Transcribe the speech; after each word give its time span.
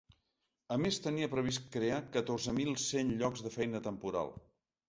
A 0.75 0.77
més, 0.85 0.97
tenia 1.07 1.27
previst 1.33 1.69
crear 1.77 2.01
catorze 2.17 2.57
mil 2.63 2.73
cent 2.87 3.15
llocs 3.21 3.47
de 3.49 3.53
feina 3.61 3.87
temporal. 3.91 4.35